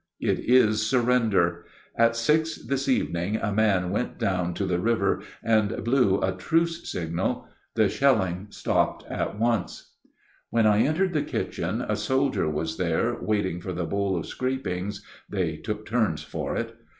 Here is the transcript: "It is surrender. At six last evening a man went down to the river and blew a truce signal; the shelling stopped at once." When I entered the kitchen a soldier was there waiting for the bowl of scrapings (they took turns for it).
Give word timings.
"It 0.19 0.39
is 0.39 0.81
surrender. 0.89 1.63
At 1.95 2.15
six 2.15 2.67
last 2.67 2.89
evening 2.89 3.35
a 3.35 3.51
man 3.53 3.91
went 3.91 4.17
down 4.17 4.55
to 4.55 4.65
the 4.65 4.79
river 4.79 5.21
and 5.43 5.83
blew 5.83 6.19
a 6.23 6.31
truce 6.31 6.89
signal; 6.91 7.47
the 7.75 7.87
shelling 7.87 8.47
stopped 8.49 9.05
at 9.11 9.37
once." 9.37 9.91
When 10.49 10.65
I 10.65 10.79
entered 10.81 11.13
the 11.13 11.21
kitchen 11.21 11.85
a 11.87 11.95
soldier 11.95 12.49
was 12.49 12.77
there 12.77 13.15
waiting 13.21 13.61
for 13.61 13.73
the 13.73 13.85
bowl 13.85 14.17
of 14.17 14.25
scrapings 14.25 15.05
(they 15.29 15.57
took 15.57 15.85
turns 15.85 16.23
for 16.23 16.55
it). 16.55 16.75